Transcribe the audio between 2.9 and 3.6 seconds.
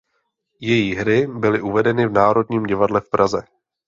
v Praze.